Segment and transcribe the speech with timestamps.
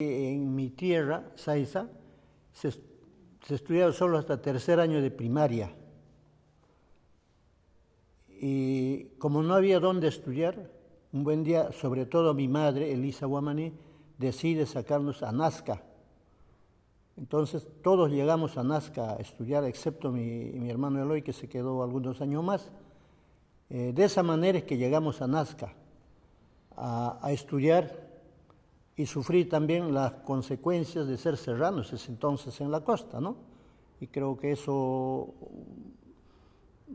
[0.00, 1.88] En mi tierra, Saiza,
[2.52, 5.74] se, se estudiaba solo hasta tercer año de primaria.
[8.28, 10.70] Y como no había dónde estudiar,
[11.12, 13.72] un buen día, sobre todo mi madre, Elisa Guamaní,
[14.18, 15.82] decide sacarnos a Nazca.
[17.16, 22.20] Entonces todos llegamos a Nazca a estudiar, excepto mi, hermano Eloy, que se quedó algunos
[22.20, 22.70] años más.
[23.70, 25.74] Eh, de esa manera es que llegamos a Nazca
[26.76, 28.07] a, estudiar
[28.98, 33.36] y sufrir también las consecuencias de ser serranos ese entonces en la costa, ¿no?
[34.00, 35.34] Y creo que eso,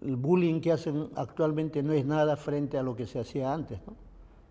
[0.01, 3.79] el bullying que hacen actualmente no es nada frente a lo que se hacía antes,
[3.87, 3.95] ¿no?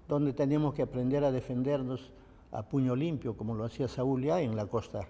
[0.08, 2.10] Donde teníamos que aprender a defendernos
[2.52, 5.06] a puño limpio, como lo hacía Saúl ya en la costa.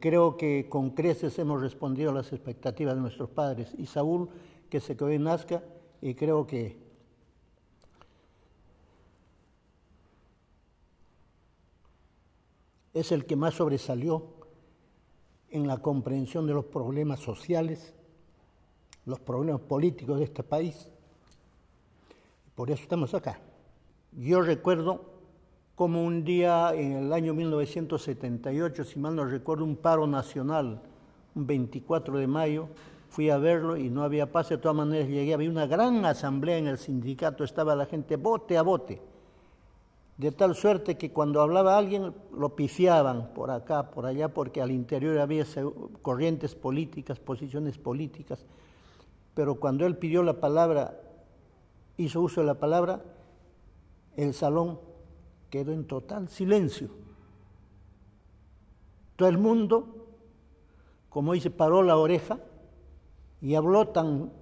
[0.00, 4.30] Creo que con creces hemos respondido a las expectativas de nuestros padres y Saúl,
[4.70, 5.62] que se quedó en Nazca,
[6.00, 6.85] y creo que
[12.96, 14.24] es el que más sobresalió
[15.50, 17.94] en la comprensión de los problemas sociales,
[19.04, 20.88] los problemas políticos de este país.
[22.54, 23.38] Por eso estamos acá.
[24.12, 25.04] Yo recuerdo
[25.74, 30.80] como un día en el año 1978, si mal no recuerdo, un paro nacional,
[31.34, 32.68] un 24 de mayo,
[33.10, 36.56] fui a verlo y no había paz, de todas maneras llegué, había una gran asamblea
[36.56, 39.02] en el sindicato, estaba la gente bote a bote,
[40.18, 44.70] de tal suerte que cuando hablaba alguien lo pifiaban por acá, por allá, porque al
[44.70, 45.44] interior había
[46.00, 48.46] corrientes políticas, posiciones políticas,
[49.34, 50.98] pero cuando él pidió la palabra,
[51.98, 53.02] hizo uso de la palabra,
[54.16, 54.80] el salón
[55.50, 56.88] quedó en total silencio.
[59.16, 60.06] Todo el mundo,
[61.10, 62.38] como dice, paró la oreja
[63.42, 64.32] y habló tan,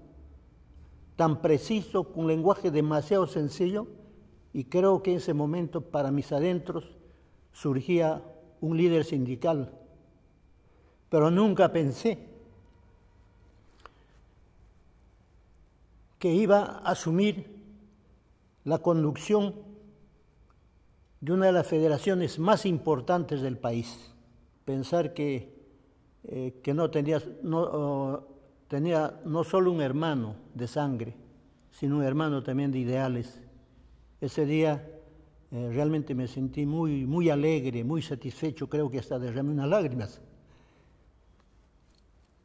[1.16, 3.88] tan preciso, con un lenguaje demasiado sencillo,
[4.54, 6.84] y creo que en ese momento para mis adentros
[7.52, 8.22] surgía
[8.60, 9.72] un líder sindical.
[11.10, 12.28] Pero nunca pensé
[16.20, 17.62] que iba a asumir
[18.62, 19.56] la conducción
[21.20, 24.14] de una de las federaciones más importantes del país.
[24.64, 25.52] Pensar que,
[26.22, 28.24] eh, que no, tenía, no,
[28.68, 31.16] tenía no solo un hermano de sangre,
[31.72, 33.40] sino un hermano también de ideales.
[34.24, 34.82] Ese día
[35.50, 40.22] eh, realmente me sentí muy, muy alegre, muy satisfecho, creo que hasta derramé unas lágrimas,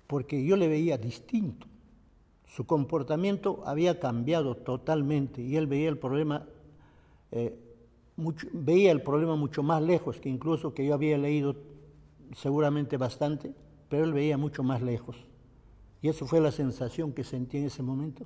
[0.06, 1.68] porque yo le veía distinto.
[2.46, 6.46] Su comportamiento había cambiado totalmente y él veía el problema
[7.32, 7.58] eh,
[8.18, 11.56] mucho, veía el problema mucho más lejos que incluso que yo había leído
[12.36, 13.54] seguramente bastante,
[13.88, 15.16] pero él veía mucho más lejos.
[16.02, 18.26] Y eso fue la sensación que sentí en ese momento.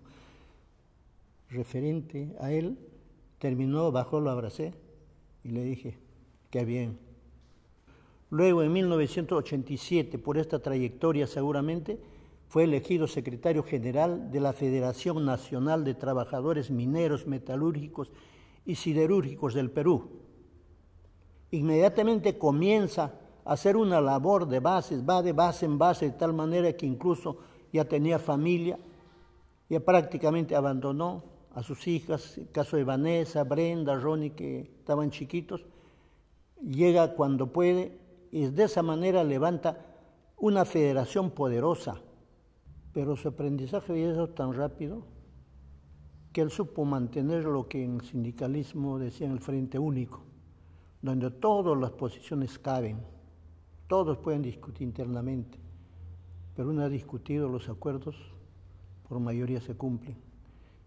[1.50, 2.80] Referente a él,
[3.44, 4.74] terminó, bajó, lo abracé
[5.44, 5.98] y le dije,
[6.50, 6.98] qué bien.
[8.30, 12.00] Luego, en 1987, por esta trayectoria seguramente,
[12.48, 18.14] fue elegido secretario general de la Federación Nacional de Trabajadores Mineros, Metalúrgicos
[18.66, 20.22] y siderúrgicos del Perú.
[21.52, 23.12] Inmediatamente comienza
[23.44, 26.86] a hacer una labor de bases, va de base en base de tal manera que
[26.86, 27.40] incluso
[27.74, 28.80] ya tenía familia,
[29.68, 35.66] ya prácticamente abandonó a sus hijas, el caso de Vanessa, Brenda, Ronnie, que estaban chiquitos,
[36.62, 38.00] llega cuando puede
[38.32, 39.86] y de esa manera levanta
[40.38, 42.02] una federación poderosa,
[42.92, 45.04] pero su aprendizaje sido tan rápido
[46.32, 50.24] que él supo mantener lo que en sindicalismo decían el frente único,
[51.02, 52.98] donde todas las posiciones caben,
[53.88, 55.60] todos pueden discutir internamente,
[56.56, 58.16] pero una vez discutidos los acuerdos,
[59.08, 60.33] por mayoría se cumplen.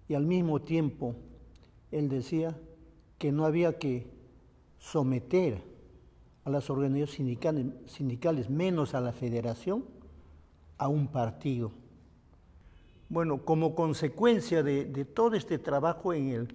[0.08, 1.14] Y al mismo tiempo,
[1.90, 2.56] él decía
[3.18, 4.06] que no había que
[4.78, 5.62] someter
[6.44, 9.84] a las organizaciones sindicales, menos a la federación,
[10.78, 11.72] a un partido
[13.08, 16.48] bueno, como consecuencia de, de, todo este trabajo en el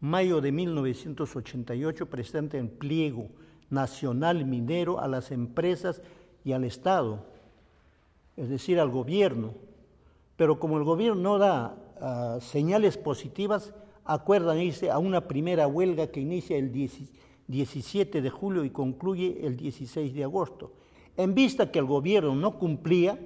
[0.00, 3.28] mayo de 1988 presenta el pliego
[3.68, 6.00] nacional minero a las empresas
[6.44, 7.26] y al Estado,
[8.36, 9.52] es decir, al gobierno.
[10.36, 13.72] Pero como el gobierno no da uh, señales positivas,
[14.04, 19.56] acuerdan irse a una primera huelga que inicia el 17 de julio y concluye el
[19.56, 20.72] 16 de agosto.
[21.16, 23.18] En vista que el gobierno no cumplía,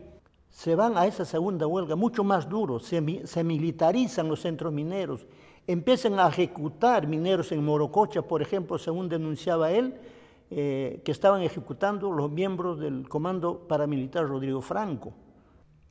[0.51, 5.27] se van a esa segunda huelga mucho más duro, se, se, militarizan los centros mineros,
[5.67, 9.95] empiezan a ejecutar mineros en Morococha, por ejemplo, según denunciaba él,
[10.51, 15.15] eh, que estaban ejecutando los miembros del Comando Paramilitar Rodrigo Franco.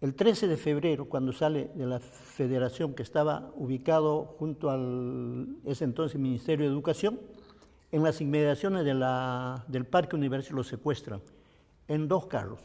[0.02, 5.84] El 13 de febrero, cuando sale de la federación que estaba ubicado junto al ese
[5.84, 7.20] entonces Ministerio de Educación,
[7.92, 11.22] en las inmediaciones del Parque Universitario lo secuestran
[11.88, 12.62] en dos carros,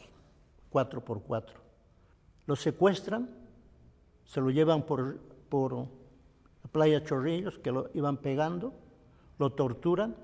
[0.71, 1.59] cuatro por cuatro.
[2.47, 3.29] Lo secuestran,
[4.25, 8.73] se lo llevan por, por la playa Chorrillos, que lo iban pegando,
[9.37, 10.15] lo torturan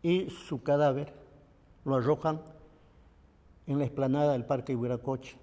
[0.00, 1.12] y su cadáver
[1.84, 2.40] lo arrojan
[3.70, 5.36] en la explanada del Parque Huiracoche.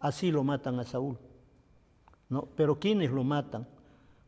[0.00, 1.18] Así lo matan a Saúl.
[2.30, 2.48] ¿no?
[2.56, 3.68] Pero ¿quiénes lo matan?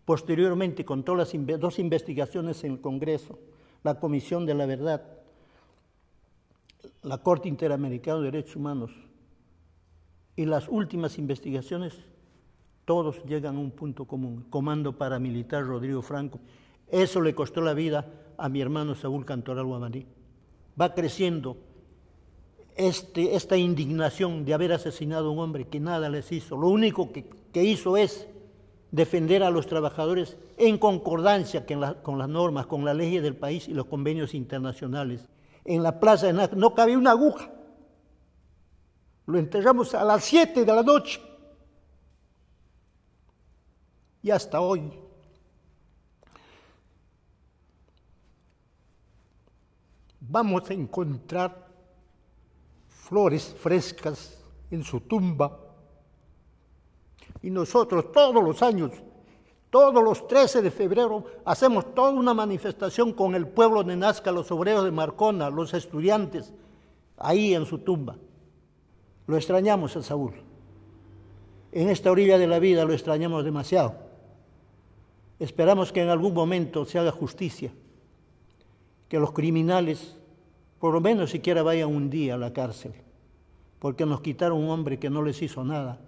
[0.05, 3.39] Posteriormente, con todas las dos investigaciones en el Congreso,
[3.83, 5.03] la Comisión de la Verdad,
[7.03, 8.91] la Corte Interamericana de Derechos Humanos
[10.37, 11.95] y las últimas investigaciones,
[12.85, 14.45] todos llegan a un punto común.
[14.51, 16.41] Comando paramilitar Rodrigo Franco.
[16.89, 18.07] Eso le costó la vida
[18.37, 20.07] a mi hermano Saúl Cantoral Guamaní.
[20.79, 21.57] Va creciendo
[22.79, 26.57] este, esta indignación de haber asesinado a un hombre que nada les hizo.
[26.57, 27.27] Lo único que,
[27.65, 28.29] hizo es
[28.93, 33.75] defender a los trabajadores en concordancia con, las normas, con la ley del país y
[33.75, 35.29] los convenios internacionales.
[35.65, 37.51] En la plaza de Nazca no cabía una aguja.
[39.27, 41.21] Lo enterramos a las 7 de la noche.
[44.23, 44.89] Y hasta hoy.
[50.21, 51.68] Vamos a encontrar
[53.09, 54.39] flores frescas
[54.71, 55.59] en su tumba.
[57.41, 58.93] Y nosotros todos los años,
[59.71, 64.51] todos los 13 de febrero, hacemos toda una manifestación con el pueblo de Nazca, los
[64.51, 66.53] obreros de Marcona, los estudiantes,
[67.17, 68.17] ahí en su tumba.
[69.27, 70.35] Lo extrañamos a Saúl.
[71.73, 73.95] En esta orilla de la vida lo extrañamos demasiado.
[75.39, 77.73] Esperamos que en algún momento se haga justicia,
[79.09, 80.18] que los criminales
[80.79, 82.93] por lo menos siquiera vayan un día a la cárcel,
[83.79, 85.99] porque nos quitaron un hombre que no les hizo nada,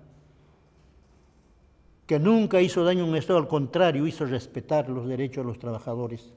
[2.07, 5.59] que nunca hizo daño a un Estado, al contrario, hizo respetar los derechos de los
[5.59, 6.33] trabajadores.